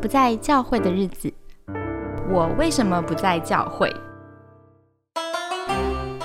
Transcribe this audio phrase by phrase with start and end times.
[0.00, 1.32] 不在教会的日子，
[2.30, 3.90] 我为什么不在教会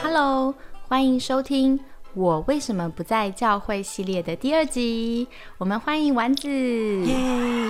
[0.03, 0.53] ？Hello，
[0.87, 1.79] 欢迎收听。
[2.13, 5.25] 我为什么不在教会系列的第二集？
[5.57, 6.49] 我们欢迎丸子。
[6.49, 7.15] 耶，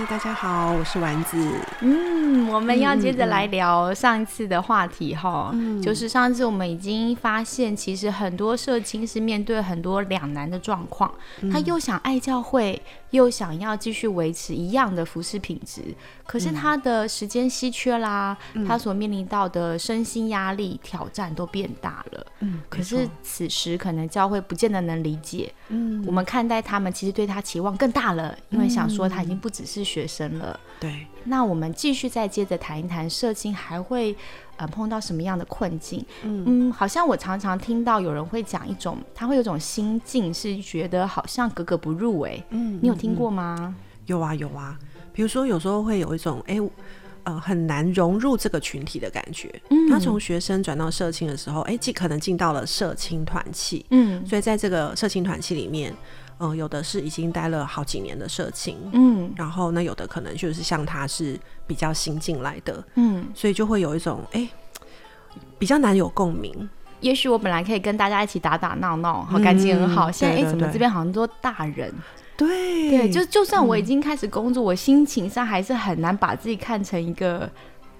[0.10, 1.38] 大家好，我是丸子。
[1.82, 11.14] 嗯，我们要接着来聊上一次的话题哈，就是上次我们已经发现，其实很多社青是面对很多两难的状况，
[11.52, 15.84] 他又想爱教会，又想要继续维持一样的服饰品质，
[16.26, 18.36] 可是他的时间稀缺啦，
[18.68, 22.26] 他所面临到的身心压力挑战都变大了。
[22.40, 30.60] 嗯，可是此时可能教会不见得能理解，嗯，我们看待他们其实对他期望更大了，因为想说他已经不只是学生了。
[30.80, 34.16] 对，那我们继续再接着谈一谈社青还会
[34.56, 36.04] 呃碰到什么样的困境？
[36.24, 43.76] 嗯，好像我常常听到有人会讲一种，他会有种心境是觉得好像格格不入哎，嗯，你有听过吗？
[44.06, 44.80] 有啊有啊，
[45.14, 46.58] 比如说有时候会有一种哎。
[47.24, 49.50] 呃，很难融入这个群体的感觉。
[49.70, 53.86] 嗯，他从学生转到社青的时候，哎，既可能进到了社青团契。
[53.92, 55.96] 嗯，所以在这个社青团契里面，
[56.40, 58.78] 嗯，有的是已经待了好几年的社青。
[58.94, 62.84] 嗯，然后那有的可能就是像他是比较新进来的。
[62.96, 64.50] 嗯，所以就会有一种哎，
[65.60, 66.70] 比较难有共鸣。
[67.02, 70.12] 也许我本来可以跟大家一起打打闹闹，好感情很好。
[70.12, 71.92] 现在哎，怎么这边好像都大人？
[72.38, 77.50] 对对，就就算我已经开始工作，我心情上还是很难把自己看成一个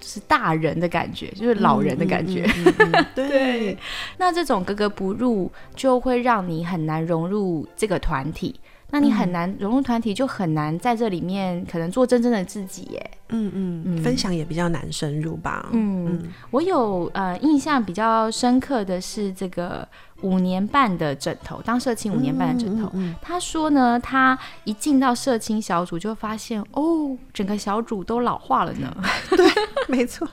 [0.00, 2.44] 就是大人的感觉，就是老人的感觉。
[3.14, 3.76] 对，
[4.18, 8.58] 那这种格格不入，就会让你很难融入这个团体。
[8.94, 13.10] 那你很难融入团体，就很难在这里面可能做真正的自己耶。
[13.30, 13.50] 嗯
[13.86, 15.70] 嗯，分享也比较难深入吧。
[15.72, 19.88] 嗯，我有呃印象比较深刻的是这个
[20.22, 22.90] 五年半的枕头，当社青五年半的枕头。
[23.20, 28.94] 他说呢，他一进到社青小组就发现，哦，整个小组都老化了呢。
[29.36, 29.46] 对，
[29.88, 30.28] 没错。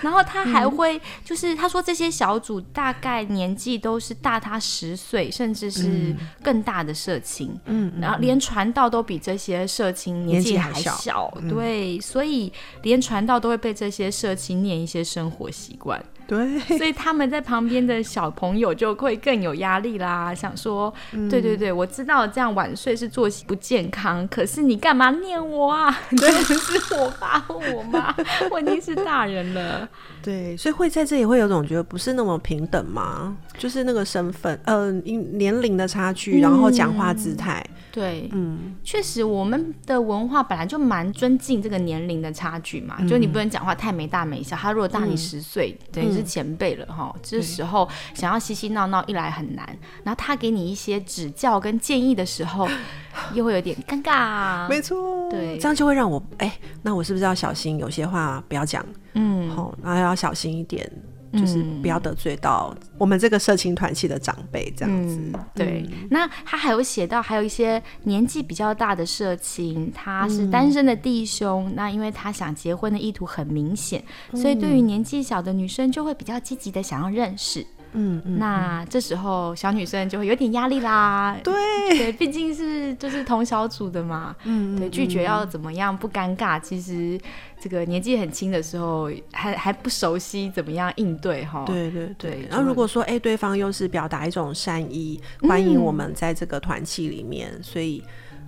[0.00, 16.00] 然后他还会，就是他说这些小组大概年纪都是大他十岁，甚至是更大的社青，嗯，然后连传道都比这些社青年纪还小，对，所以连传道都会被这些社青念一些生活习惯。
[16.32, 20.34] 对，所以他们在旁边的小朋友就会更有压力啦。
[20.34, 20.92] 想说，
[21.28, 25.94] 对对对，我知道这样晚睡是作息不健康，可是你干嘛念我啊？
[26.08, 28.14] 真的 是我爸我妈，
[28.50, 29.86] 我已经是大人了。
[30.22, 33.36] 对，所以会在这里会有种觉得不是那么平等吗？
[33.58, 37.64] 就是那个身份，呃，年龄的差距，然后讲话姿态。
[37.90, 44.56] 对，嗯，确实，我们的文化本来就蛮尊敬这个年龄的差距嘛，就你不能讲话太没大没小。
[44.56, 47.14] 他如果大你十岁，等于是前辈了哈。
[47.22, 49.66] 这时候想要嬉嬉闹闹，一来很难，
[50.04, 52.66] 然后他给你一些指教跟建议的时候，
[53.34, 54.66] 又会有点尴尬。
[54.68, 57.76] 没错，对，这样就会让我，哎，那我是不是要小心？
[57.76, 58.82] 有些话不要讲，
[59.12, 60.90] 嗯，好，然后要小心一点。
[61.34, 65.18] 就是不要得罪到我们这个社青团系的长辈，这样子。
[65.54, 74.04] 对，那他还有写到，还有一些年纪比较大的社青，他是单身的弟兄，那因为他想结婚的意图很明显，
[74.34, 77.66] 所以对于年纪小的女生就会比较积极的想要认识。
[77.92, 81.36] 嗯，那这时候小女生就会有点压力啦。
[81.44, 81.52] 对，
[81.96, 84.34] 对，毕竟是就是同小组的嘛。
[84.44, 86.58] 嗯，对，拒绝要怎么样不尴尬？
[86.60, 87.20] 其实
[87.60, 91.64] 这个年纪很轻的时候还还不熟悉怎么样应对哈。
[91.66, 92.46] 对对对。
[92.48, 98.02] 然后如果说哎，对方又是表达一种善意，欢迎我们在这个团契里面，所以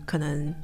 [0.04, 0.54] 可能。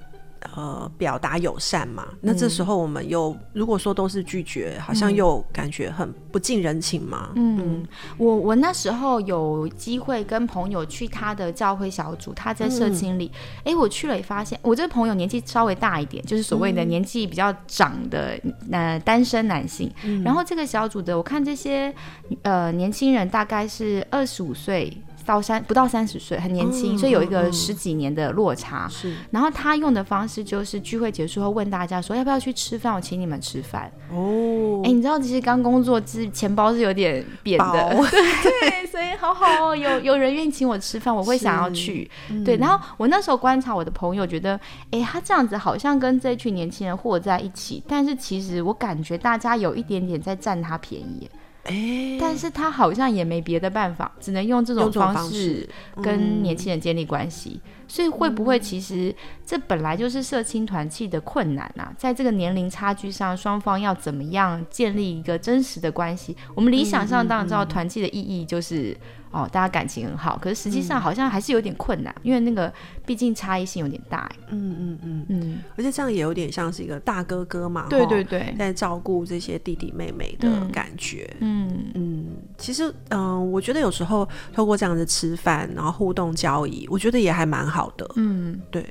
[0.57, 7.29] 呃，表达友善嘛，那这时候我们又如果说都是拒绝，好像又感觉很不近人情嘛。
[7.35, 7.87] 嗯，
[8.17, 13.31] 我我那时候有机会跟朋友去他的教会小组，他在社青里，
[13.65, 18.41] 哎，我去了也发现，我这个朋友年纪稍微大一点，就是所谓的年纪比较长的
[18.73, 19.93] 呃单身男性。
[20.25, 21.95] 然后这个小组的，我看这些
[22.43, 24.97] 呃年轻人大概是二十五岁。
[25.31, 28.89] 到三不到三十岁，很年轻，所以有一个十几年的落差。
[28.89, 33.91] 是，然后他用的方式就是聚会结束后问大家说要不要去吃饭，我请你们吃饭。
[34.11, 37.95] 哦，哎，你知道其实刚工作之钱包是有点扁的，
[38.43, 42.11] 对，所以好好哦，有有人愿意请我吃饭，我会想要去。
[42.45, 44.59] 对，然后我那时候观察我的朋友，觉得
[44.91, 51.31] 哎，他这样子好像跟这群年轻人和在一起，但是其实我感觉大家有一点点在占他便宜。
[51.65, 55.69] 哎，但是他好像也没别的办法，只能用这种方式
[56.03, 57.61] 跟年轻人建立关系。
[57.91, 59.15] 所以会不会其实
[59.45, 61.93] 这本来就是社青团契的困难啊？
[61.99, 66.37] 在这个年龄差距上，双方要怎么样建立一个真实的关系？
[66.55, 68.97] 我们理想上当然知道团契的意义就是。
[69.33, 72.73] 哦，大家感情很好，可是实际上好像还是有点困难，因为那个
[73.07, 74.29] 毕竟差异性有点大。
[74.49, 81.33] 嗯嗯嗯嗯，而且这样也有点像是一个大哥哥嘛，对对对，在照顾这些弟弟妹妹的感觉。
[81.39, 82.20] 嗯嗯，
[82.61, 88.09] 其实嗯，我觉得有时候透过这样子吃饭，然后互动交易，我觉得也还蛮好的。
[88.17, 88.85] 嗯，对。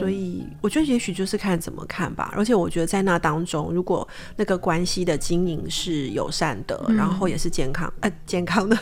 [0.00, 4.06] 所以我觉得也许就是看怎么看吧，而且我觉得在那当中，如果
[4.36, 8.76] 那个关系的经营是友善的，然后也是健康，呃，健康的，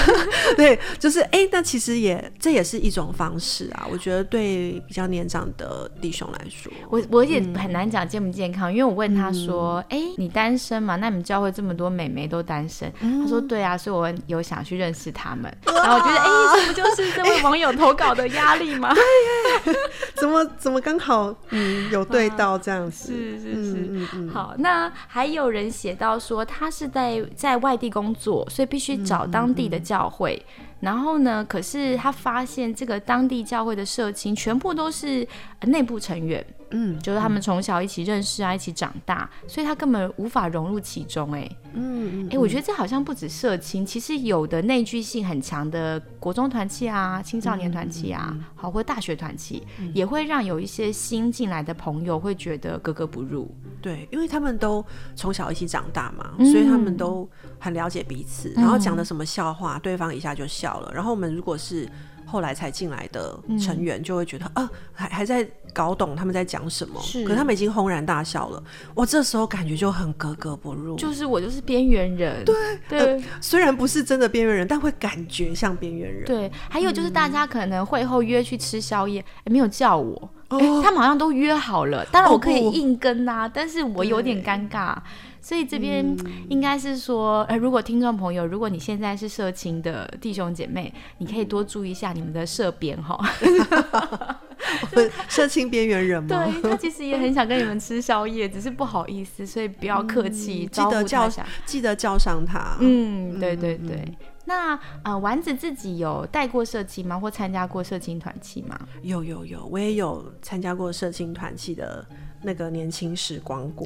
[0.56, 3.86] 对，就是哎，那其实也这也是一种方式啊。
[3.90, 10.96] 我觉得对比较年长的弟兄来说，我我也很难讲健不健康，因为我问他说，哎，你单身嘛？
[10.96, 12.92] 那你们教会这么多美眉都单身？
[13.00, 15.44] 他说对啊，所以我有想去认识他们。
[15.66, 18.92] 然后我觉得，哎，这不就是 这位网友投稿的压力吗？
[18.94, 19.74] 对，
[20.16, 20.44] 怎么？
[20.58, 23.12] 怎么刚好嗯有对到这样子？
[23.12, 24.28] 是是是，嗯嗯。
[24.30, 30.44] 好，那还有人写到说他是在在外地工作，所以必须找当地的教会。
[30.80, 35.26] 然后呢，可是他发现这个当地教会的社青全部都是
[35.62, 36.44] 内部成员。
[36.70, 41.32] 嗯，就是他们从小一起认识啊，一起长大，所以他根本无法融入其中。
[41.32, 53.48] 哎，嗯，哎，我觉得这好像不止社青，其实有的内聚性很强的国中团契啊、青少年团契啊，好或大学团契，也会让有一些新进来的朋友会觉得格格不入。
[53.80, 54.84] 对，因为他们都
[55.14, 57.28] 从小一起长大嘛，所以他们都
[57.60, 60.90] 很了解彼此，然后讲的什么笑话，对方一下就笑了。
[60.92, 61.88] 然后我们如果是
[62.24, 65.48] 后来才进来的成员，就会觉得啊，还还在。
[65.76, 68.62] 搞懂他们在讲什么，可他们已经轰然大笑了。
[68.94, 72.42] 我这时候感觉就很格格不入，就是我就是边缘人。
[72.46, 72.56] 对
[72.88, 76.24] 对，虽然不是真的边缘人，但会感觉像边缘人。
[76.24, 82.02] 对，还有就是大家可能会后约去吃宵夜，没有叫我，哎，他们好像都约好了。
[82.06, 84.96] 当然我可以硬跟啊，但是我有点尴尬。
[85.42, 86.16] 所以这边
[86.48, 93.20] 应该是说，呃，如果听众朋友，如果你现在是社青的弟兄姐妹，你可以多注意一下你们的社编哈。
[95.28, 96.44] 社青边缘人吗？
[96.62, 101.30] 对他其实也很想跟你们吃宵夜，只是不好意思，所以不要客气，记得叫
[101.64, 102.76] 记得叫上他。
[102.80, 104.16] 嗯，对对对。
[104.48, 107.18] 那呃，丸子自己有带过社青吗？
[107.18, 108.78] 或参加过社青团契吗？
[109.02, 112.06] 有有有，我也有参加过社青团契的。
[112.42, 113.84] 那个年轻时光过，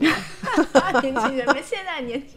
[1.01, 2.37] 年轻人们现在年轻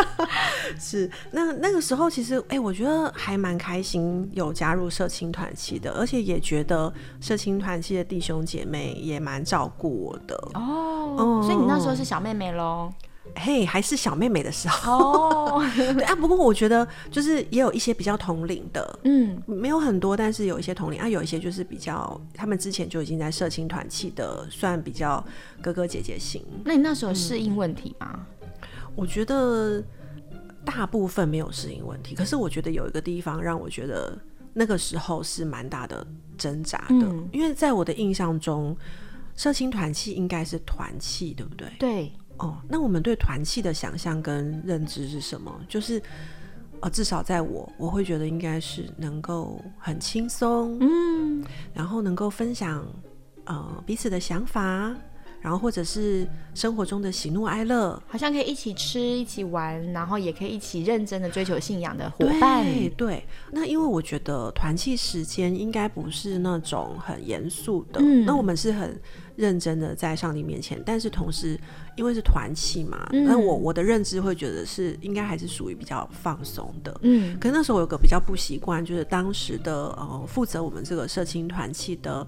[0.78, 11.40] 是那那个时候，其实哎，我觉得还蛮开心，有加入社青团契的，而且也觉得社青团契的弟兄姐妹也蛮照顾我的哦。
[11.42, 12.92] 所以你那时候是小妹妹喽。
[13.36, 15.64] 嘿，还是小妹妹的时候哦。
[15.76, 25.24] 对啊，不过我觉得就是也有一些比较同龄的，嗯，没有很多，但是有一些同龄啊，有一些就是比较他们之前就已经在社青团契的，算比较
[25.62, 26.44] 哥哥姐姐型。
[26.64, 28.26] 那你那时候适应问题吗？
[28.94, 29.82] 我觉得
[30.64, 34.16] 大部分没有适应问题，可是我觉得有一个地方让我觉得
[34.52, 36.06] 那个时候是蛮大的
[36.36, 38.76] 挣扎的，因为在我的印象中，
[39.34, 41.68] 社青团契应该是团契，对不对？
[41.78, 42.12] 对。
[42.38, 45.54] 哦，那我们对团契的想象跟认知是什么？
[45.68, 46.02] 就是，
[46.80, 52.84] 呃，至少在我，我会觉得应该是能够很轻松，嗯，然后能够分享
[53.44, 54.92] 呃彼此的想法。
[55.42, 56.24] 然后或者是
[56.54, 62.64] 生活中的喜怒哀乐，好像可以一起吃、一起玩，然后也可以一起认真的追求信仰的伙伴。
[62.96, 68.96] 对，那因为我觉得团契时间应该不是那种很严肃的，那我们是很
[69.34, 71.58] 认真的在上帝面前，但是同时
[71.96, 76.96] 因为是团契嘛，那我我的认知会觉得是应该还是属于比较放松的。
[77.02, 82.24] 嗯，可是那时候我有个比较不习惯，就是当时的呃负责我们这个社青团契的，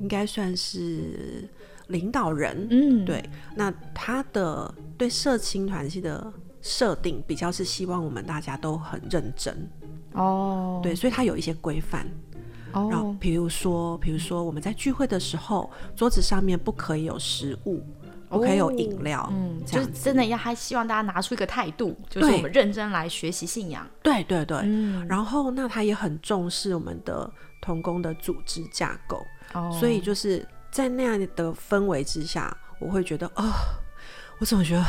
[0.00, 1.46] 应该算是。
[1.90, 6.32] 领导人，嗯，对，那他的对社青团系的
[6.62, 9.70] 设定比较是希望我们大家都很认真，
[10.12, 12.06] 哦，对，所以他有一些规范，
[12.72, 17.82] 哦，然后比如说，比如说我们在聚会的时候，桌子上面不可以有食物，
[18.28, 27.28] 不可以有饮料，嗯，就是真的要他希望大家拿出一个态度，就是我们认真来学习信仰，对对对，嗯，然后那他也很重视我们的
[27.60, 29.20] 童工的组织架构，
[29.54, 30.46] 哦，所以就是。
[30.70, 33.52] 在那样的氛围之下，我会觉得哦，
[34.38, 34.84] 我怎么觉得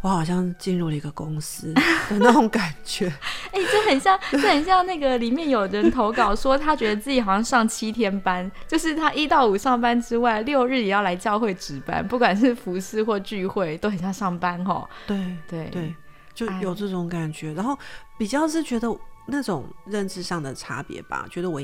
[0.00, 1.72] 我好像进入了一个公司
[2.08, 3.06] 的那种感觉？
[3.52, 14.88] 哎，这很像，这很像那个里面有人投稿说，他觉得自己好像上七天班，就是他一到五上班之外，六日也要来教会值班，不管是服饰或聚会，都很像上班哈。
[15.06, 15.94] 对对对。
[16.34, 17.54] 就有这种感觉。
[17.54, 17.78] 然后
[18.18, 18.88] 比较是觉得
[19.26, 21.60] 那种认知上的差别吧，觉得我。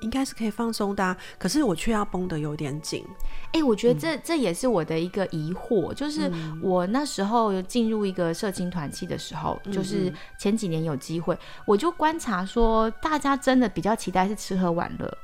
[0.00, 3.04] 应该是可以放松的，可是我却要绷得有点紧。
[3.52, 6.30] 哎，我觉得这这也是我的一个疑惑，就是
[6.62, 15.18] 我那时候进入一个社青团契的时候，就是前几年有机会，我就观察说，大家真的比较期待是吃喝玩乐。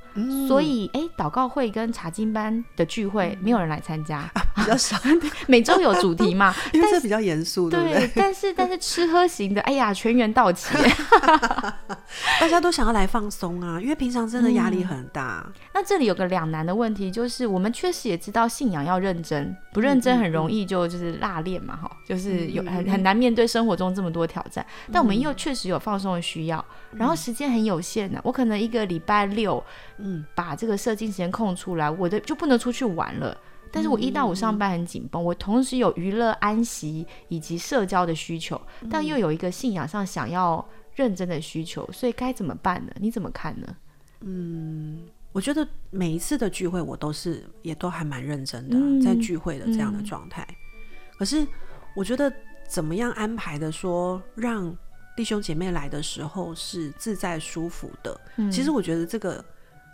[0.46, 4.96] 所以，哎，祷告会跟查经班的聚会没有人来参加，比较少。
[5.48, 6.54] 每周有主题嘛？
[6.72, 8.10] 因为这比较严肃，对不对？
[8.14, 10.74] 但是，但是吃喝型的，哎呀，全员到齐，
[12.40, 15.46] 大家都想要来放松啊，因为平常真的压力很大。
[15.72, 24.64] 那这里有个两难的问题，就是我们确实也知道信仰要认真，不认真很容易就就是落练嘛，哈，就是有很很难面对生活中这么多挑战。
[24.92, 26.62] 但我们又确实有放松的需要，
[26.94, 29.62] 然后时间很有限的，我可能一个礼拜六。
[30.02, 33.36] 嗯，把这个射精时间空出来，我的就不能出去玩了。
[33.74, 40.62] 但是我一到五上班很紧绷，我同时有娱乐、安息以及社交的需求，但又有一个信仰上想要
[40.94, 42.92] 认真的需求，所以该怎么办呢？
[43.00, 43.76] 你怎么看呢？
[44.20, 50.46] 嗯，我觉得每一次的聚会，我都是也都还蛮认真的，在聚会的这样的状态。
[51.16, 51.46] 可是
[51.96, 52.30] 我觉得
[52.68, 54.76] 怎么样安排的，说让
[55.16, 58.20] 弟兄姐妹来的时候是自在舒服的。
[58.50, 59.42] 其实我觉得这个。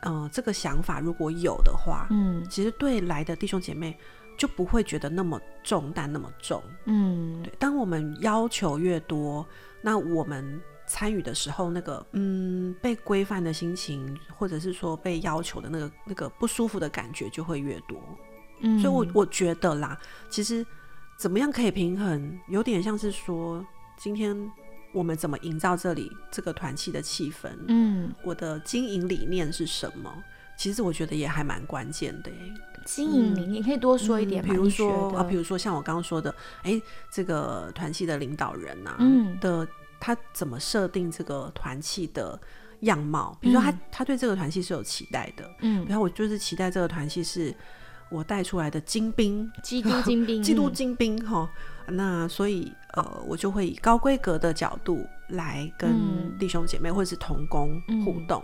[0.03, 3.99] 嗯，这个想法如果有的话，嗯，其实对来的弟兄姐妹
[4.37, 7.53] 就不会觉得那么重担那么重，嗯，对。
[7.59, 9.45] 当我们要求越多，
[9.83, 18.01] 那我们参与的时候，那个嗯被规范的心情，或者是说被要求的那个那个不舒服的感觉就会越多，
[18.61, 18.79] 嗯。
[18.79, 19.99] 所以我我觉得啦，
[20.31, 20.65] 其实
[21.17, 24.49] 怎么样可以平衡，有点像是说今天。
[24.93, 27.51] 我们怎么营造这里这个团契的气氛？
[27.69, 30.13] 嗯，我的经营理念是什么？
[30.57, 32.31] 其实我觉得也还蛮关键的。
[32.85, 34.51] 经营理念可以多说一点吗？
[34.53, 36.81] 比如说啊，比如说像我刚刚说的，哎，
[37.11, 39.69] 这个团契的领导人呐，嗯，的
[40.01, 42.41] 他怎么设定这个团契的
[42.81, 43.37] 样貌？
[43.41, 47.55] 比如说他他对这个团契是有期待的，嗯，然后我就是期待这个团契是
[48.11, 51.49] 我带出来的精兵，基督 精兵，基督精兵哈。
[51.89, 52.73] 那所以。
[52.95, 58.43] 呃，我就会以高规格的角度来跟弟兄姐妹或者是同工互动，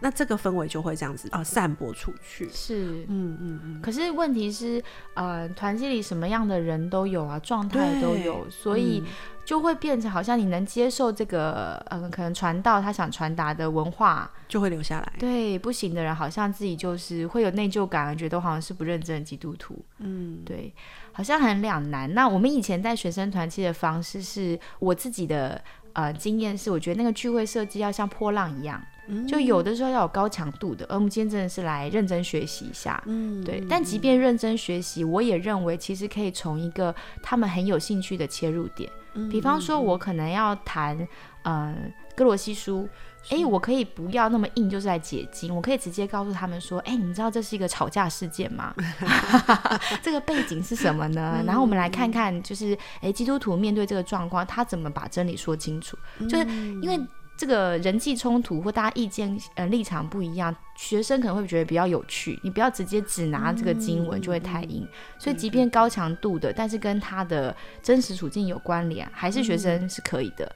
[0.00, 2.48] 那这个氛围就会这样子呃散播出去。
[2.52, 3.80] 是，嗯嗯嗯。
[3.80, 4.82] 可是问题是，
[5.14, 9.02] 呃，团体里什么样的人都有啊，状态都有，所以
[9.44, 15.12] 就会变成好像你能接受这个，嗯，可能传道他想传达的文化就会留下来。
[15.18, 19.82] 对，不行的人好像自己就是会有内疚感，觉得好像是不认真的基督徒。
[19.98, 20.72] 嗯，对。
[21.18, 22.14] 好像很两难。
[22.14, 25.60] 那我们以前在学生团契的方式，是我自己的
[25.94, 28.80] 呃经验是，我觉得那个聚会设计要像波浪一样，
[29.26, 30.86] 就有的时候要有高强度的。
[30.88, 33.60] 而我们今天真的是来认真学习一下，嗯，对。
[33.68, 38.88] 但即便认真学习，我也认为其实可以从一个他们很有兴趣的切入点，
[39.28, 40.96] 比方说，我可能要谈
[41.42, 41.74] 呃
[42.14, 42.88] 哥罗西书。
[43.30, 45.54] 哎，我可以不要那么硬，就是来解经。
[45.54, 48.74] 我可以直接告诉他们说：“哎，你们知道这是一个吵架事件吗？
[50.02, 51.42] 这个背景是什么呢？
[51.46, 55.96] 然后我们来看看，就是哎，基督徒面对这个状况，他怎么把真理说清楚？
[56.28, 56.46] 就是
[56.80, 56.98] 因为
[57.36, 62.38] 这个人际冲突或大家意见呃立场不一样，学生可能会觉得比较有趣。
[62.42, 64.88] 你不要直接只拿这个经文，就会太硬。
[65.18, 70.50] 所以，即便高强度的，但是跟他的真实处境有关联，还是学生是可以的。”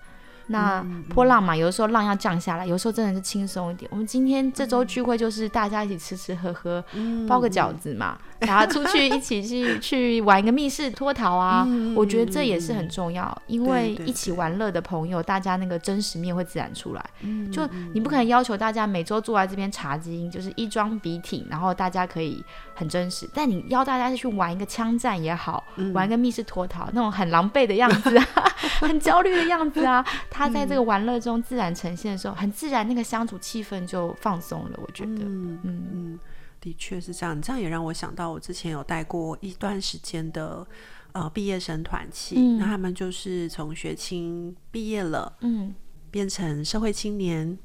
[0.48, 3.90] 那波浪嘛，有的时候浪要降下来，有时候真的是轻松一点。
[3.90, 6.84] 我们今天这周聚会就是大家一起吃吃喝喝，
[7.28, 11.66] 包个饺子嘛，然后出去一起去去玩一个密室脱逃啊。
[11.96, 17.04] 我觉得这也是很重要，因为一起玩乐的朋友，大家那个真实面会自然出来。
[17.52, 22.44] 就你不可能要求大家每周坐在这边查经，就是一装笔挺，然后大家可以
[22.74, 23.28] 很真实。
[23.32, 28.10] 但你邀大家去玩一个枪战也好，玩一个密室脱逃，那种很狼狈的样子，
[28.80, 30.04] 很焦虑的样子啊。
[30.30, 34.78] 他在这个玩乐中自然呈现的时候，很自然，那个相处气氛就放松了。
[34.82, 36.18] 我觉得，嗯嗯，
[36.60, 37.40] 的确是这样。
[37.40, 40.66] 这样也让我想到，我之前有带过一段时间的
[41.12, 45.74] 呃毕业生团契，那他们就是从学青毕业了，嗯，
[46.10, 47.58] 变成社会青年，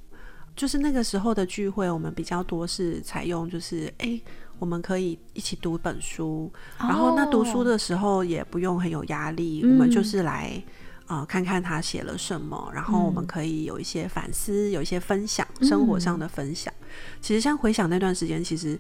[0.56, 4.20] 就是那个时候的聚会，我们比较多是采用就是哎，
[4.60, 10.62] 我们可以一起读本书，然后那读书的时候也不用很有压力，我们就是来。
[11.08, 16.72] 啊，看看他写了什么，然后我们可以有一些反思，有一些分享，生活上的分享。
[17.20, 18.80] 其实像回想那段时间，其实，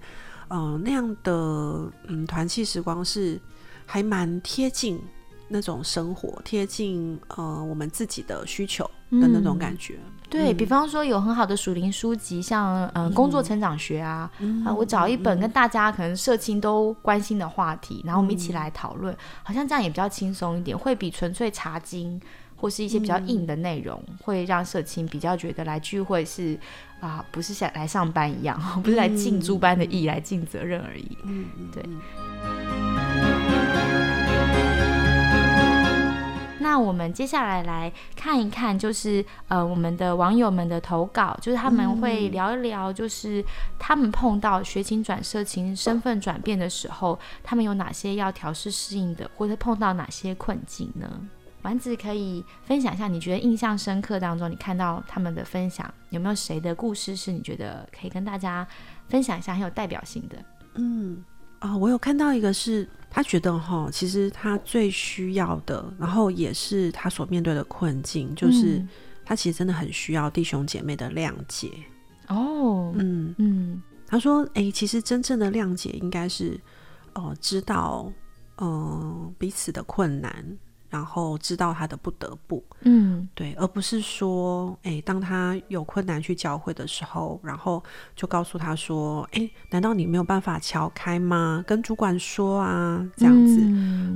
[0.49, 3.39] 嗯，那样的嗯团契时光是
[3.85, 5.01] 还蛮贴近。
[5.49, 9.97] 那种生活贴近呃我们自己的需求的那种感觉，
[10.29, 14.29] 对比方说有很好的属灵书籍，像呃工作成长学啊，
[14.65, 22.19] 啊我找一本跟大家可能社青都关心的话题，然后我们一起来讨论，好像这样也比较轻松一点，会比纯粹查经
[22.57, 26.59] 或是一些比较硬的内容，会让社青比较觉得来聚会是
[26.99, 31.17] 啊，不是像来上班一样， 不是来尽诸般的义，来尽责任而已。
[31.23, 31.83] 嗯，对。
[36.67, 43.41] 那我们接下来来看一看，就是呃，我们的网友们的投稿，就是他们会聊一聊，就是
[43.79, 51.09] 他们碰到学情转社情身份转变的时候，他们有哪些要调试适应的，或者碰到哪些困境呢？
[51.61, 58.67] 丸子可以分享一下，你觉得印象深刻当中，你看到他们的分享，有没有谁的故事是你觉得可以跟大家
[59.07, 60.35] 分享一下，很有代表性的？
[60.73, 61.23] 嗯。
[61.59, 68.79] 啊，我有看到一个是，他觉得哈，其实他最需要的，然后也是他所面对的困境，就是
[69.25, 71.71] 他其实真的很需要弟兄姐妹的谅解。
[72.27, 76.61] 哦，嗯嗯，他说，哎，其实真正的谅解应该是，
[77.15, 78.13] 哦，知道，
[78.59, 80.31] 嗯，彼此的困难。
[80.89, 87.83] 然后知道他的不得不，嗯，对，而不是说，哎，当他有困难去教会的时候，然后
[88.15, 91.63] 就告诉他说，哎，难道你没有办法敲开吗？
[91.67, 93.59] 跟主管说啊，这样子，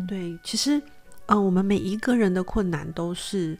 [0.07, 0.81] 对，其实，
[1.25, 3.57] 嗯，我们每一个人的困难都是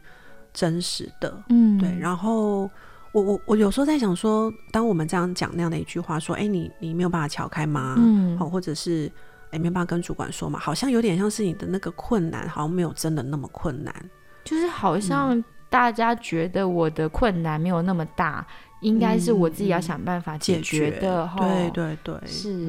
[0.54, 1.94] 真实的，嗯，对。
[1.98, 2.62] 然后，
[3.12, 7.96] 我我我有时候在想说，当我们这样讲那样的一句话，说，哎，你你没有办法敲开吗？
[7.98, 9.12] 嗯，好，或者是。
[9.52, 13.94] 哎，没办法跟主管说嘛，好像有点像是你的那个困难，好像没有真的那么困难，
[14.44, 18.44] 就是好像大家觉得我的困难没有那么大，
[18.80, 21.30] 应该是我自己要想办法解决的。
[21.36, 22.66] 对对对，是。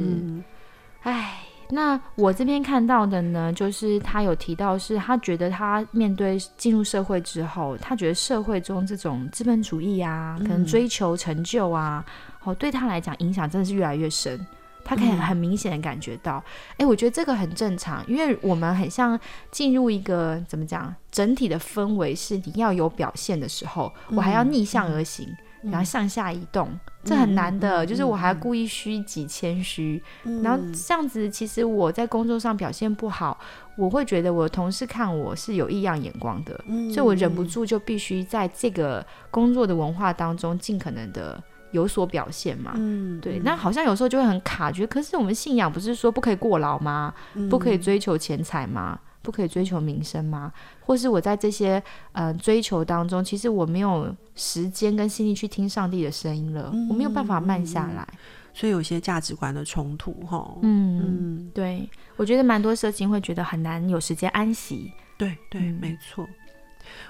[1.02, 12.06] 哎，那我这边看到的呢，就是他有提到，是他觉得他面对进入社会之后，他觉得社会中这种资本主义啊，可能追求成就啊，
[12.44, 14.40] 哦，对他来讲影响真的是越来越深。
[14.84, 16.44] 他可以很明显的感觉到，
[16.78, 19.20] 哎，我觉得这个很正常，因为我们很像
[19.52, 25.28] 进入一个怎么讲，整体的氛围是你要有表现的时候，我还要逆向而行，
[25.64, 30.02] 然后向下移动，这很难的，就是我还要故意虚己谦虚，
[30.44, 33.40] 然后这样子，其实我在工作上表现不好，
[33.78, 36.62] 我会觉得我的同事看我是有异样眼光的，
[36.94, 41.42] 所以我忍不住就必须在这个工作的文化当中尽可能的。
[41.74, 42.72] 有所表现嘛？
[42.78, 47.14] 嗯，对，那好像有时候就会很卡，觉得可是我们信仰不是说不可以过劳吗？
[47.50, 48.98] 不可以追求钱财吗？
[49.22, 50.52] 不可以追求名声吗？
[50.82, 51.82] 或是我在这些
[52.12, 58.06] 呃追求当中，其实我没有时间跟心力去听上帝的声音了，我没有办法慢下来，
[58.54, 60.58] 所以有些价值观的冲突哈。
[60.62, 64.92] 嗯，对，我觉得蛮多社青会觉得很难有时间安息。
[65.18, 66.28] 对对，没错。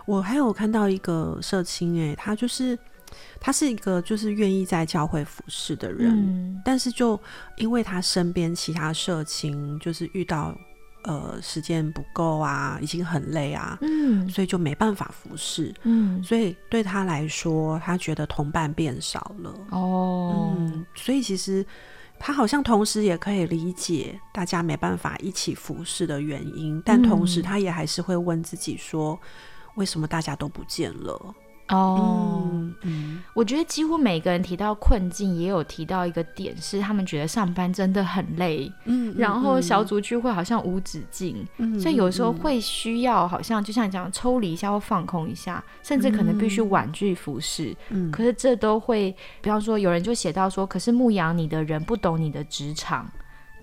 [0.05, 2.77] 我还有看到一个社青，哎，他就是。
[3.39, 7.19] 他是一个就是愿意在教会服侍的人，但是就
[7.57, 10.57] 因为他身边其他社情就是遇到
[11.03, 21.65] 呃时间不够啊，已经很累啊，嗯，所以就没办法服侍，嗯，所以对他来说，他觉得同伴变少了，哦，嗯，所以其实
[22.17, 29.19] 他好像同时也可以理解大家没办法一起服侍的原因，但同时他也还是会问自己说，
[29.75, 31.35] 为什么大家都不见了？
[31.69, 32.43] 哦，
[32.81, 53.09] 嗯，我觉得几乎每个人提到困境，也有提到一个点，是他们觉得上班真的很累，嗯，然后小组聚会好像无止境，嗯，所以有时候会需要好像就像你讲抽离一下或放空一下，甚至可能必须婉拒服侍，嗯，可是这都会，比方说有人就写到说，可是牧羊你的人不懂你的职场。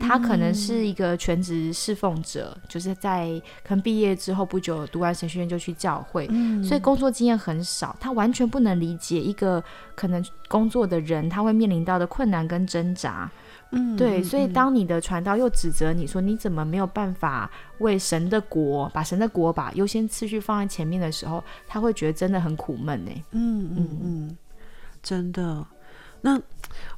[0.00, 6.26] 他可能是一个全职侍奉者，就是在可能毕业之后不久读完神学院就去教会，
[6.64, 9.62] 所以工作经验很少，他完全不能理解一个
[9.94, 13.30] 可能工作的人他会面临到的困难跟挣扎。
[13.72, 23.10] 嗯，对，所以当你的传道又指责你说你怎么没有办法为神的国把神的国把优先次序放在前面的时候，他会觉得真的很苦闷呢。
[23.30, 24.36] 嗯嗯嗯，
[25.00, 25.64] 真的。
[26.22, 26.40] 那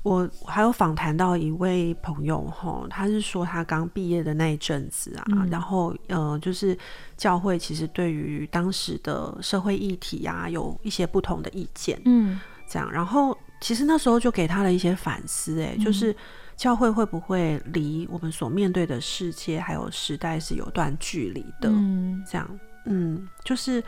[0.02, 6.76] 我还有访谈到一位朋友哈，他是说他刚毕业的那一阵子啊，然后呃，就是
[7.16, 16.14] 教会其实对于当时的社会议题啊，有一些不同的意见，嗯，这样，然后其实那时候就给他了一些反思，哎，就是
[16.56, 23.82] 教会会不会离我们所面对的世界还有时代是有段距离的，嗯，这样，嗯，就是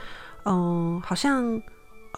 [0.44, 1.60] 嗯，好像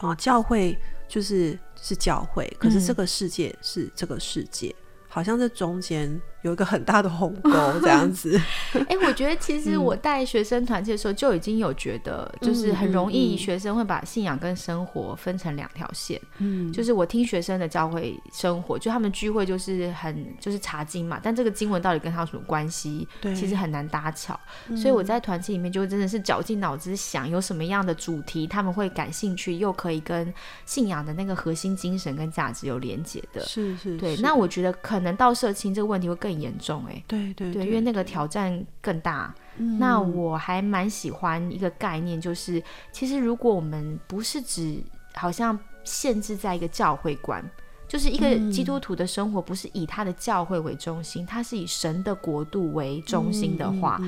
[0.03, 0.79] 呃，教会。
[1.09, 4.75] 就是是教会，可是这个世界是这个世界，
[5.09, 7.51] 好像这中间有一个很大的鸿沟
[7.83, 8.41] 这样子。
[8.89, 16.21] 哎，我觉得其实我带学生团契的时候就已经有觉得，就是很容易学生会把信仰跟生活分成两条线。
[16.39, 23.07] 嗯，就是我听学生的教会生活，就他们聚会就是很就是查经嘛，但这个经文到底跟他有什么关系？
[23.21, 24.39] 对，其实很难搭桥。
[24.77, 30.33] 所以我在团契里面就真的是绞尽脑汁想有什么样的主题他们会感兴趣，又可以跟
[30.65, 33.41] 信仰的那个核心精神跟价值有连结的。
[33.41, 34.17] 是是，对。
[34.19, 36.85] 那我觉得可能到社青这个问题会更严重。
[36.87, 39.35] 哎，对对对，因为那个挑战更大。
[39.79, 44.79] 那我还蛮喜欢一个概念，就是其实如果我们不是只
[45.14, 47.42] 好像限制在一个教会观，
[47.88, 53.99] 就是一个基督徒的生活不是以他的教会为中心，他是以神的国度为中心的话，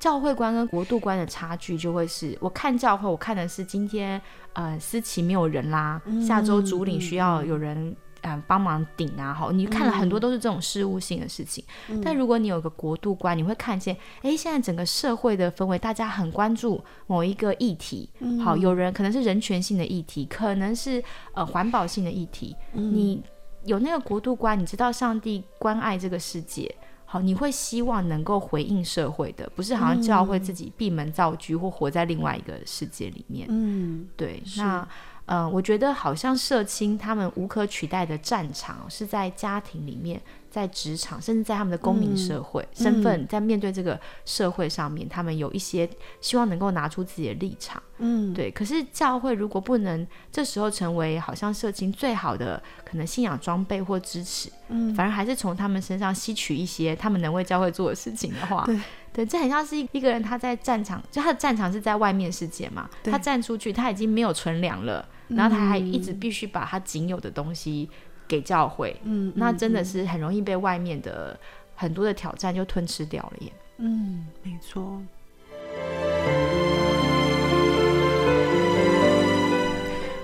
[0.00, 4.20] 教会观跟国度观的差距就会是我看教会，我看的是今天
[4.54, 7.94] 呃思琪没有人啦，下周主领需要有人。
[8.22, 11.64] 嗯，帮忙顶啊，好，你看了很多都是这种事务性的事情。
[12.02, 18.10] 但如果你有个国度观，你会看见，哎，现在整个社会的氛围，大家很关注某一个议题。
[18.44, 21.02] 好，有人可能是人权性的议题，可能是
[21.32, 22.56] 呃环保性的议题。
[22.72, 23.22] 你
[23.64, 33.46] 有那个国度观，你知道上帝关爱这个世界，好，你会希望能够回应社会的，不是好像教会自己闭门造车或活在另外一个世界里面。
[33.50, 34.86] 嗯，对，那。
[35.28, 45.88] 嗯，我觉得好像社青他们无可取代的战场是在家庭里面，在职场，甚至在他们的公民社会身份，在面对这个社会上面，他们有一些
[46.22, 47.82] 希望能够拿出自己的立场。
[47.98, 48.50] 嗯，对。
[48.50, 58.80] 可是教会如果不能这时候成为好像社青最好的可能信仰装备或支持，嗯，反而还是从他们身上吸取一些他们能为教会做的事情的话，对。
[59.10, 67.88] 对，这很像是一个人他在战场，就他的战场是在外面世界嘛，他站出去，他已经没有存粮了，然后他还一直必须把他仅有的东西
[68.26, 71.38] 给教会，嗯，那真的是很容易被外面的
[71.74, 73.52] 很多的挑战就吞吃掉了耶。
[73.76, 75.00] 嗯，没错。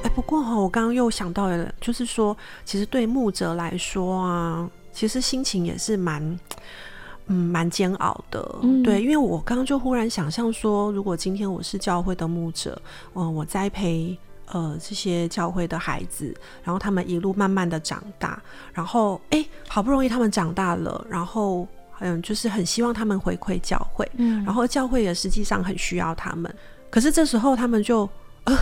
[0.02, 6.38] 哎，不过哈，我刚刚又想到了，就是说，其实对牧者来说啊，其实心情也是蛮。
[7.26, 12.78] 嗯，蛮煎熬的，对，因为我刚刚就忽然想象说，如果今天我是教会的牧者，
[13.14, 14.14] 嗯，我栽培
[14.46, 21.66] 呃这些教会的孩子，然后他们一路慢慢的长大，然后哎，好不容易他们长大了，然后
[22.00, 26.54] 嗯，就是很希望他们回馈教会，嗯，然后教会也实际上很需要他们，
[26.90, 28.08] 可是这时候他们就
[28.44, 28.56] 呃。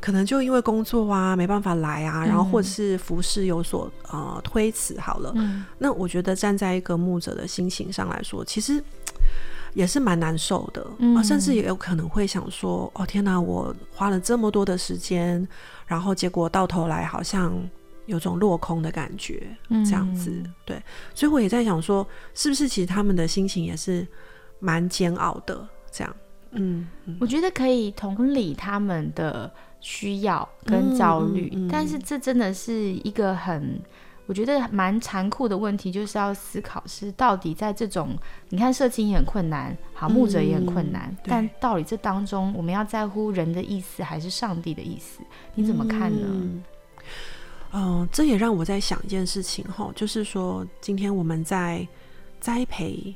[0.00, 5.34] 可能就因为工作啊，没办法来啊，然后或者是服饰有所呃推辞，好了。
[5.78, 8.84] 那我觉得站在一个牧者的心情上来说，其实
[9.74, 10.82] 也是蛮难受的
[11.14, 15.46] 啊，甚至也有可能会想说：哦天哪，我花了这么多的时间，
[15.86, 17.52] 然后结果到头来好像
[18.06, 20.32] 有种落空的感觉，这样子。
[20.64, 20.82] 对，
[21.14, 24.06] 所以我也在想说，是不是其实他们的心情也是
[24.60, 25.68] 蛮煎熬的？
[25.92, 26.16] 这样，
[26.52, 26.88] 嗯，
[27.20, 29.52] 我觉得可以同理他们的。
[29.86, 32.72] 需要跟焦虑，但是这真的是
[33.04, 33.78] 一个很，
[34.26, 38.16] 我觉得蛮残酷的问题，就是要思考是到底在这种，
[38.48, 45.20] 你看社情也很困难，好牧者也很困难，但到底这当中我们要在乎人的意思还是上帝的意思？
[45.54, 46.26] 你怎么看呢？
[47.72, 51.86] 嗯，这也让我在想一件事情哈，就是说今天我们在
[52.40, 53.14] 栽培，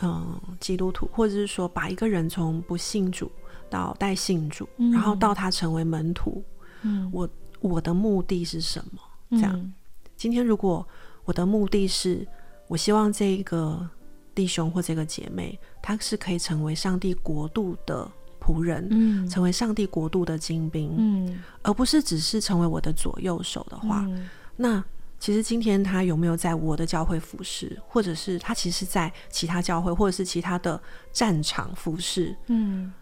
[0.00, 3.30] 嗯，基督徒，或者是说把一个人从不信主。
[3.70, 6.42] 到带信主，然后到他成为门徒，
[6.80, 7.28] 嗯，我
[7.60, 9.38] 我的目的是什么？
[9.38, 9.72] 这样，
[10.18, 10.84] 今天如果
[11.24, 12.26] 我的目的是，
[12.66, 13.88] 我希望这一个
[14.34, 24.04] 弟兄或这个姐妹，他是可以成为上帝国度的仆人，嗯，成为上帝国度的精兵，嗯，而不是只是成为我的左右手的话，
[24.56, 24.84] 那
[25.20, 30.80] 其实今天他有没有在我的教会服侍，或者是他其实在其他教会或者是其他的
[31.12, 32.92] 战场服侍，嗯。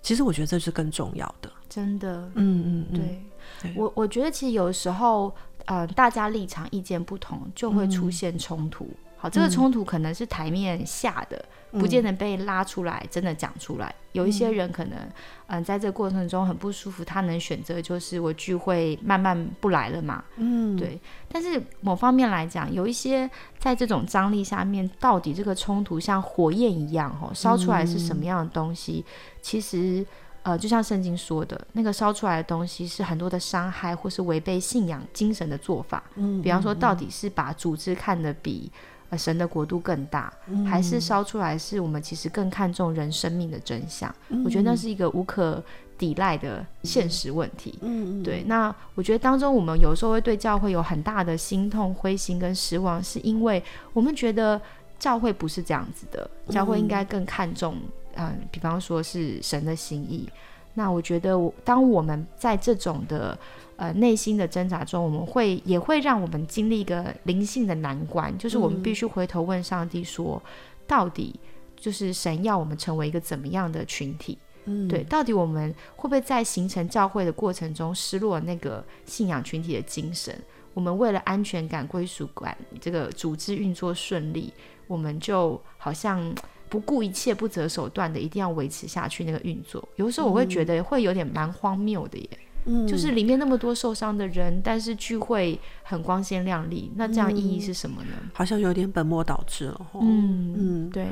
[0.00, 3.72] 其实我觉得这是更重要的，真的，嗯嗯，对。
[3.76, 5.32] 我我觉得其实有时候，
[5.66, 8.88] 呃，大家立场意见不同，就会出现冲突。
[9.16, 13.94] 好，这个冲突可能是台面下的，不见得被拉出来，真的讲出来。
[14.10, 14.98] 有一些人可能，
[15.46, 20.24] 嗯，在这个过程中很不舒服，他能选择就是我聚会慢慢不来了嘛。
[20.38, 21.00] 嗯，对。
[21.30, 29.04] 但是某方面来讲，有一些在这种张力下面，到底这个冲突像火焰一样，吼，烧出来是什么样的东西？
[29.40, 30.04] 其实，
[30.42, 36.02] 呃，就像圣经说的，那个烧出来的东西是很多的伤害，或是违背信仰精神的做法。
[36.16, 38.70] 嗯，比方说，到底是把组织看得比。
[39.14, 40.32] 神的国度更大，
[40.66, 44.10] 还是烧出来是我们其实更看重人生命的真相？
[44.42, 45.62] 我觉得那是一个无可
[45.98, 47.78] 抵赖的现实问题。
[48.24, 48.42] 对。
[48.46, 54.58] 那我觉得当中我们有时候会对教会有很大的心痛、灰心跟失望，是因为我们觉得
[54.98, 57.76] 教会不是这样子的，教会应该更看重，
[58.16, 60.28] 嗯，比方说是神的心意。
[60.74, 63.38] 那我觉得，当我们在这种的
[63.76, 70.42] 呃内心的挣扎中，我们会也会让我们经历一个灵性的难关，就是我们必须回头问上帝说，
[70.86, 71.38] 到底
[71.76, 74.38] 就是神要我们成为一个怎么样的群体？
[74.64, 80.34] 嗯，对，到底我们会不会在形成教会的过程中失落那个信仰群体的精神？
[80.72, 84.50] 我们为了安全感、归属感，这个组织运作顺利，
[84.86, 86.34] 我们就好像。
[86.72, 89.86] 不顾一切、不择手段的，一定要维持下去那个运作。
[89.96, 92.28] 有的时候我会觉得会有点蛮荒谬的耶，
[92.64, 98.12] 嗯，就是里面那么多受伤的人，但是聚会很光鲜亮丽，那这样意义是什么呢？
[98.32, 99.86] 好像有点本末倒置了。
[100.00, 101.06] 嗯嗯，对，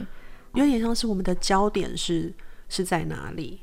[0.55, 2.33] 有点像是我们的焦点是
[2.71, 3.61] 是在哪里？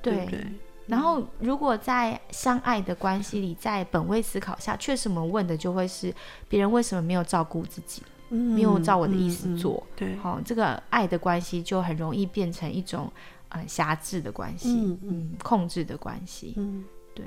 [0.00, 0.38] 对对。
[0.86, 6.14] 然后，如果在相爱的关系里，在本位思考下，确实我们问的就会是
[6.48, 8.02] 别人为什么没有照顾自己。
[8.30, 13.12] 没有照我的意思做，对，好，这个爱的关系就很容易变成一种
[13.48, 17.24] 呃狭制的关系，嗯，控制的关系，嗯，对。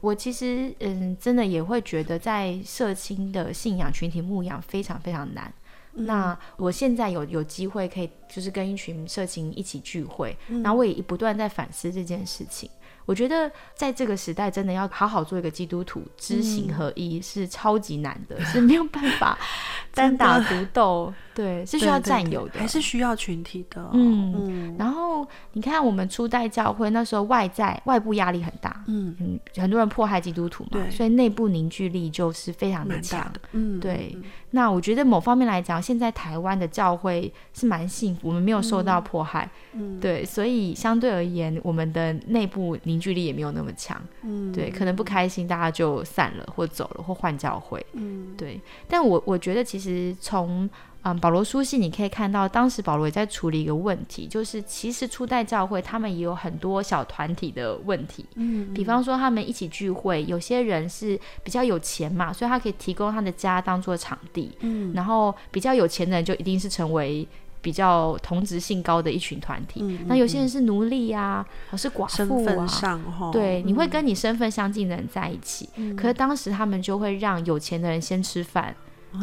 [0.00, 5.52] 我其实嗯真的也会觉得在社青的信仰群体牧养非常非常难。
[5.94, 12.68] 那我现在有有机会可以就是跟一群社青一起聚会，然后我也不断在反思这件事情。
[13.04, 19.38] 我觉得在这个时代，真的要好好做一个基督徒，知行合一是超级难的，是没有办法
[19.92, 21.12] 单打独斗。
[21.34, 23.88] 对，是需要占有的，还是需要群体的。
[23.92, 33.32] 嗯，然后你看，我们初代教会那时候外在外部压力很大，嗯嗯，很多人迫害基督徒嘛，所以内部凝聚力就是非常的强。
[33.52, 34.16] 嗯，对。
[34.54, 39.48] 那我觉得某方面来讲，现在台湾的教会是蛮幸福，我们没有受到迫害。
[39.72, 42.76] 嗯，对，所以相对而言，我们的内部。
[42.84, 48.60] 凝聚力也没有那么强，嗯，对，可能不开心，大家就散了，或走了，或换教会，嗯，对。
[48.88, 50.68] 但我我觉得，其实从
[51.02, 67.26] 嗯保罗书信，你可以看到，当时保罗也在处理一个问题，就是其实初代教会他们也有很多小团体的问题，嗯，比方说他们一起聚会，有些人是比较有钱嘛，所以他可以提供他的家当做场地，嗯，然后比较有钱的人就一定是成为。
[67.62, 78.74] 比较同质性高的一群团体，那有些人是奴隶啊，或是寡妇啊，对，你会跟你身份相近的人在一起，可是当时他们就会让有钱的人先吃饭。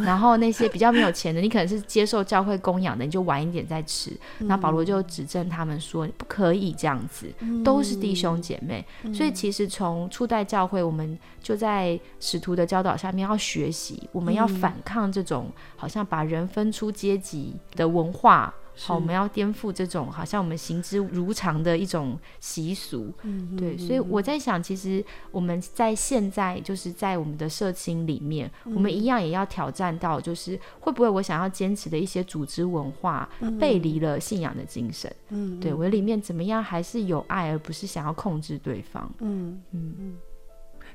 [0.03, 4.11] 然后那些比较没有钱的，你可能是接受教会供养的，你就晚一点再吃。
[4.39, 7.31] 那保罗就指正他们说，不可以这样子，
[7.63, 8.85] 都是弟兄姐妹。
[9.13, 18.53] 所以其实从初代教会，我们就在使徒的教导下面要学习，我们要反抗这种好像把人分出阶级的文化。
[18.81, 33.27] 好，我们要颠覆这种好像我们行之如常的一种习俗，嗯，对，所以我在想，其实我们在现在就是在我们的社青里面，我们一样也要挑战到，就是会不会我想要坚持的一些组织文化
[33.59, 39.95] 背离了信仰的精神，嗯，对我里面怎么样还是有爱，而不是想要控制对方，嗯嗯。
[39.99, 40.17] 嗯。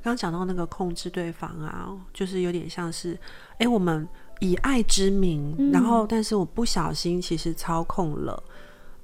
[0.03, 3.19] 刚讲到那个控制对方啊，就是有点像是，
[3.59, 4.09] 哎，我们。
[4.41, 8.43] 以爱之名，然后，但是我不小心，其实操控了，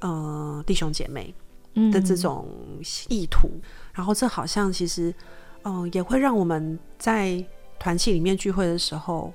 [0.00, 1.32] 呃，弟兄姐妹
[1.92, 2.46] 的这种
[3.08, 3.48] 意图，
[3.92, 5.14] 然后这好像其实，
[5.62, 7.42] 嗯，也会让我们在
[7.78, 9.32] 团契里面聚会的时候，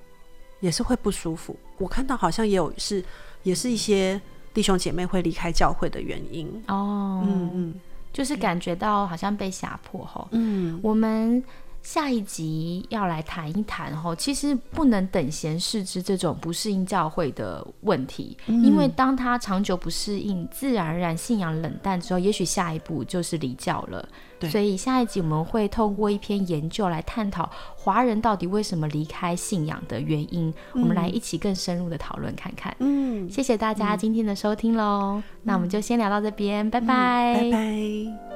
[0.59, 1.55] 也是会不舒服。
[1.77, 3.03] 我看到好像也有是，
[3.43, 4.21] 也是一些
[4.53, 6.47] 弟兄姐妹会离开教会的原因。
[6.67, 7.73] 哦，嗯嗯，
[8.13, 10.27] 就是感觉到好像被胁迫哈。
[10.31, 11.43] 嗯，我们。
[11.85, 24.09] 下一集要来谈一谈哈，其实不能等闲视之这种不适应教会的问题，因为当他长久不适应，自然而然信仰冷淡之后，也许下一步就是离教了。
[24.49, 32.75] 所以下一集我们会透过一篇研究来探讨华人到底为什么离开信仰的原因，我们来一起更深入的讨论看看。
[32.79, 38.34] 嗯，谢谢大家今天的收听喽，那我们就先聊到这边，拜拜，拜拜。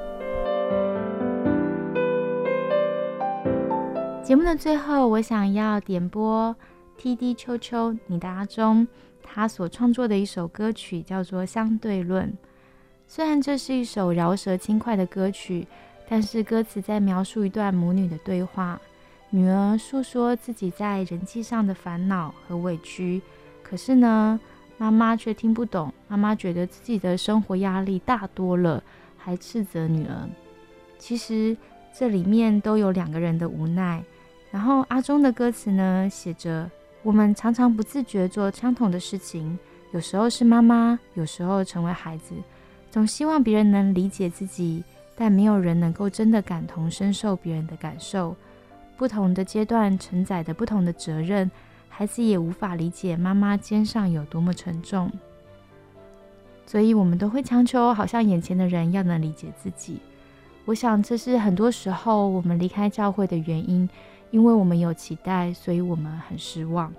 [4.30, 6.54] 节目的最后，我想要点播
[6.96, 8.86] T D 秋秋你的阿中
[9.24, 12.28] 他所创作的一首歌曲，叫做《相对论》。
[13.08, 15.66] 虽然这是一首饶舌轻快的歌曲，
[16.08, 18.80] 但是歌词在描述一段母女的对话。
[19.30, 23.20] 女儿诉说自己在人际上的烦恼和委屈，
[23.64, 24.38] 可是呢，
[24.78, 25.92] 妈妈却听不懂。
[26.06, 28.80] 妈妈觉得自己的生活压力大多了，
[29.18, 30.30] 还斥责女儿。
[31.00, 31.56] 其实
[31.92, 34.00] 这里面都有两个人的无奈。
[34.50, 36.68] 然后阿忠的歌词呢，写着：
[37.02, 39.58] 我们常常不自觉做相同的事情，
[39.92, 42.34] 有时候是妈妈，有时候成为孩子，
[42.90, 44.82] 总希望别人能理解自己，
[45.16, 48.34] 但没有人能够真的感同身受别人的感受。
[48.96, 51.50] 不同的阶段承载的不同的责任，
[51.88, 55.10] 孩子也无法理解妈妈肩上有多么沉重。
[56.66, 60.00] 所以，我们都会强求，好像眼前的人要能理解自己。
[60.66, 63.88] 我想，这是很多时候我们离开教会的原因，
[64.30, 66.92] 因为我们有期待，所以我们很失望。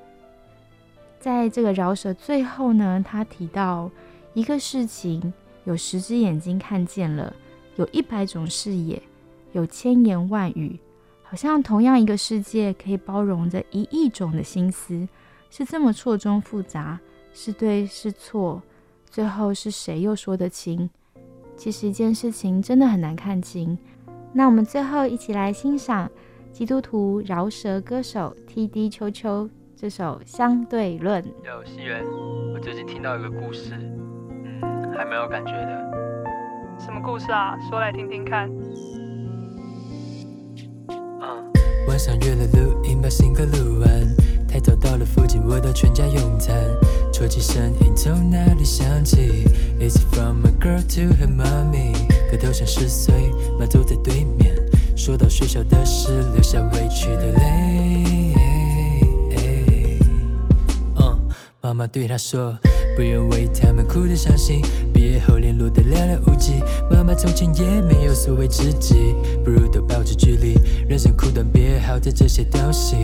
[1.20, 3.90] 在这个饶舌最后呢，他提到
[4.34, 5.34] 一个事情：
[5.66, 7.34] 有十只眼睛看见了，
[7.76, 9.02] 有一百种视野，
[9.52, 10.80] 有千言万语，
[11.22, 15.08] 好像同样一个世界可以包容着一亿种的心思，
[15.50, 17.00] 是这么错综复杂，
[17.34, 18.62] 是对是错。
[19.10, 20.90] 最后是谁又说得清？
[21.58, 23.78] 其实一件事情真的很难看清。
[24.34, 26.10] 那我们最后一起来欣赏
[26.52, 28.90] 基督徒饶舌歌手 T.D.
[28.90, 31.24] 秋秋这首《相对论》。
[31.26, 32.04] 有西元，
[32.54, 35.92] 我最近听到一个故事，嗯，还蛮有感觉的。
[36.78, 37.58] 什么故事啊？
[37.70, 38.50] 说来听听看。
[40.90, 41.52] 嗯
[41.88, 43.90] 晚上约了录音，把新歌录完。
[44.48, 46.54] 抬头到了附近，我到全家用餐。
[47.14, 49.46] 啜泣声音从哪里响起
[49.80, 51.94] ？It's from a girl to her mommy。
[52.30, 54.56] 个头像十岁，妈坐在对面。
[54.96, 58.36] 说到学校的事，流下委屈的泪。
[61.62, 62.58] 妈妈对他说。
[62.94, 64.62] 不愿为他们哭得伤心，
[64.94, 66.56] 毕业后联络的寥寥无几。
[66.92, 70.56] 妈妈从前也没有所谓知己，不如都保持距离。
[70.90, 72.98] 人生苦短，别耗在这些东西。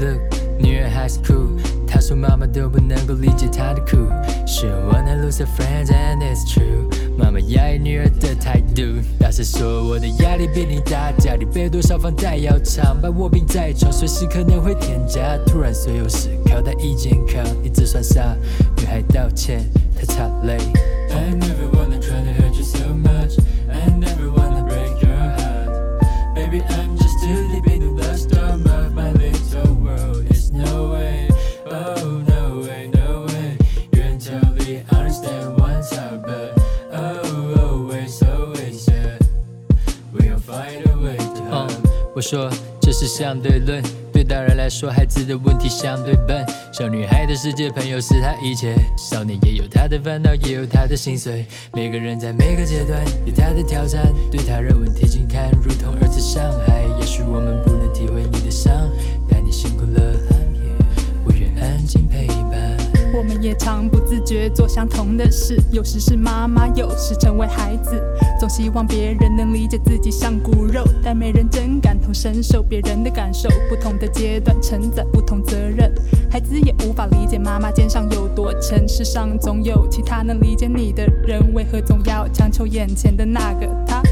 [0.00, 0.18] Look，
[0.58, 3.96] 女儿还是酷，她说妈妈都不能够理解她的苦。
[4.46, 6.88] She wanna lose her friends and it's true。
[7.18, 8.82] 妈妈压抑女儿的态度，
[9.18, 15.36] 大声说我的压力比你大，家里背多少房贷要偿，把我病在床，随时可能会添加。
[15.46, 18.36] 突然所有事靠她一肩扛，一直算傻，
[18.76, 19.64] 女孩道歉，
[19.98, 20.58] 她擦泪。
[21.10, 23.38] I never wanna try to hurt you so much.
[42.26, 43.80] 说这是相对论，
[44.12, 46.44] 对大人来说，孩子的问题相对笨。
[46.72, 48.74] 小女孩的世界，朋友是她一切。
[48.98, 51.46] 少年也有他的烦恼，也有他的心碎。
[51.72, 56.82] 每个人在每个阶段有他的挑战，对他人问题近看，如同二次伤害。
[56.98, 58.90] 也许我们不能体会你的伤，
[59.30, 60.18] 但你辛苦了，
[61.24, 62.26] 我愿安静陪伴。
[62.26, 62.35] 我们也
[63.58, 68.02] 常不自觉做相同的事，有时是妈妈，有时成为孩子。
[68.38, 73.48] 总希望别人能理解自己像骨肉，但没人真感同身受别人的感受。
[73.68, 75.92] 不同的阶段承载不同责任，
[76.30, 78.86] 孩子也无法理解妈妈肩上有多沉。
[78.88, 84.02] 世上总有其他能理解你的人，为何总要强求眼前的那个他？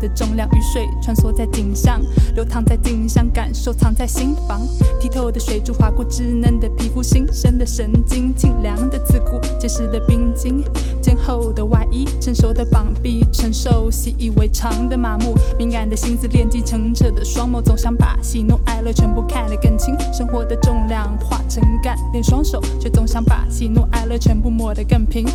[0.00, 2.00] 的重量雨水穿梭在颈上，
[2.34, 4.60] 流淌在颈上，感受藏在心房。
[5.00, 10.64] 剔透的水珠划过稚嫩的皮肤，新生的神经，清凉的刺骨，结实的冰晶。
[11.00, 15.34] 肩厚的外衣，成熟的膀臂，承受习以为常的麻木。
[15.58, 19.96] 敏感的心思，练尽澄澈的双眸，总想把喜怒哀乐全部看得更清。
[20.12, 25.26] 生活的重量化成干练双手，却总想把喜怒哀乐全部抹得更平。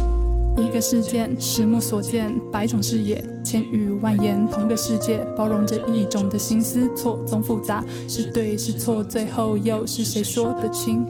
[0.56, 11.08] 一个事件，十目所见，百种视野，千语万言，同个世界，包容着一种的心思，错综复杂，是对是错，最后又是谁说得清？